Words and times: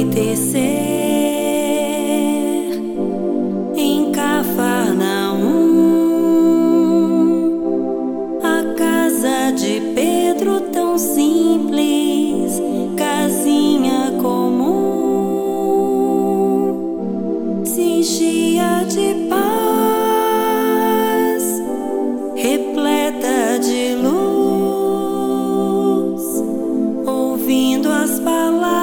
anoitecer 0.00 0.70
em 3.76 4.10
Cafarnaum, 4.12 5.60
a 8.42 8.64
casa 8.74 9.52
de 9.52 9.80
Pedro 9.94 10.60
tão 10.72 10.96
simples, 10.98 12.60
casinha 12.96 14.12
comum, 14.20 14.80
se 17.64 17.82
enchia 17.82 18.84
de 18.88 19.28
paz, 19.28 19.42
repleta 22.36 23.58
de 23.60 23.94
luz, 23.96 24.22
ouvindo 27.06 27.90
as 27.90 28.18
palavras. 28.20 28.79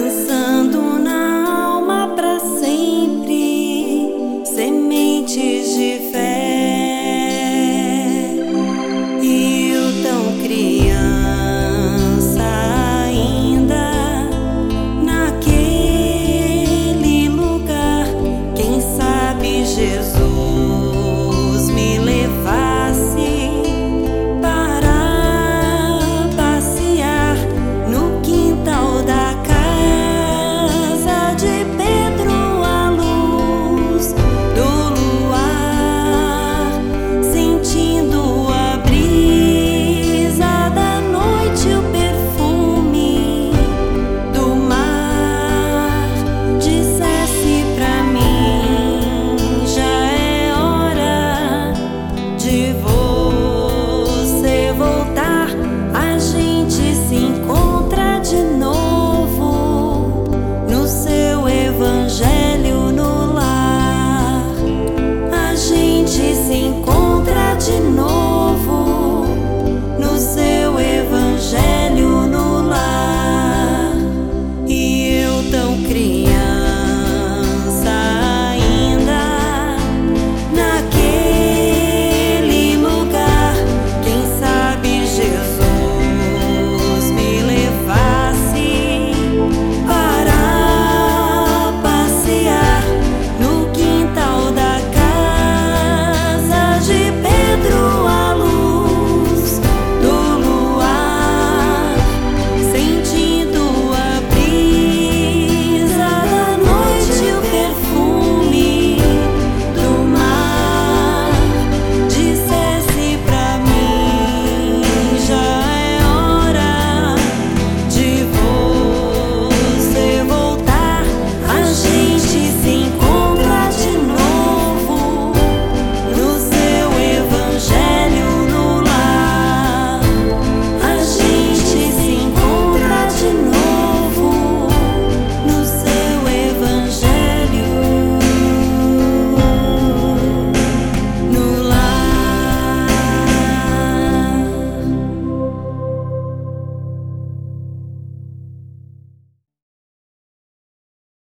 lançando 0.00 0.98
na 0.98 1.44
alma 1.46 2.14
para 2.16 2.40
sempre 2.40 4.42
sementes 4.46 5.74
de 5.74 6.10
fé. 6.10 6.29